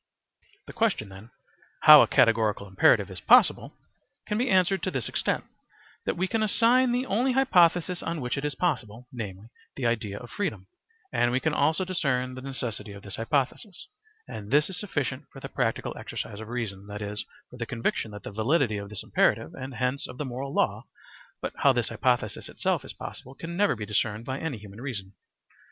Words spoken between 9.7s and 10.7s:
the idea of freedom;